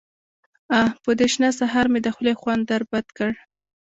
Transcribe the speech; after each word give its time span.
_اه! 0.79 0.83
په 1.03 1.11
دې 1.19 1.27
شنه 1.33 1.49
سهار 1.59 1.85
مې 1.91 1.99
د 2.03 2.07
خولې 2.15 2.33
خوند 2.41 2.63
در 2.71 2.81
بد 2.91 3.07
کړ. 3.17 3.31